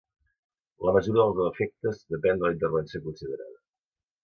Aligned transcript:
La 0.87 0.93
mesura 0.95 1.19
dels 1.25 1.43
efectes 1.51 2.01
depèn 2.15 2.41
de 2.43 2.47
la 2.49 2.53
intervenció 2.59 3.05
considerada. 3.07 3.55